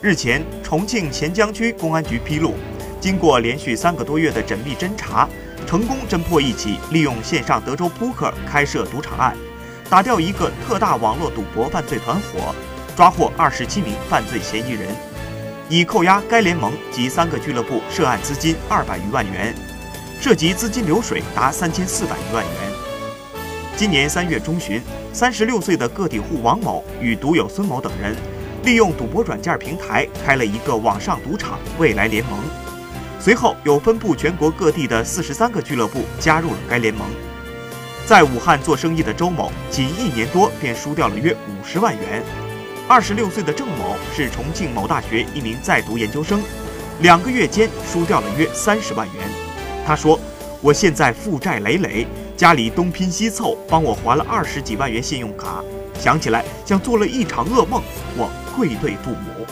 [0.00, 2.54] 日前，重庆黔江区公安局披露，
[3.00, 5.28] 经过连续三个多月的缜密侦查，
[5.66, 9.36] 成功侦破一起利用线上德州扑克开设赌场案，
[9.90, 12.54] 打掉一个特大网络赌博犯罪团伙，
[12.96, 14.86] 抓获二十七名犯罪嫌疑人，
[15.68, 19.52] 已扣押该联盟及三个俱乐部涉案资金二百余万元，
[20.20, 22.54] 涉及资金流水达三千四百余万元。
[23.76, 24.80] 今年三月中旬，
[25.12, 28.14] 三十六岁的个体户王某与赌友孙某等人。
[28.68, 32.38] 利用赌博软件平台开了一个网上赌场“未来联盟”，
[33.18, 37.08] 随后有分布全国各地的四十三个俱乐部加入了该联盟。
[38.04, 42.22] 在武汉做生意的周某，仅一年多便输掉了约五十万元。
[42.86, 46.42] 二十六岁的郑某是重庆某大学一名在读研究生，
[47.00, 49.16] 两个月间输掉了约三十万元。
[49.86, 50.20] 他说
[50.60, 55.64] ：“我现在负债累累，家里东拼西凑帮我还了二十几万元信用卡。”
[55.98, 57.82] 想起来，像做了一场噩梦，
[58.14, 59.46] 我愧对父母。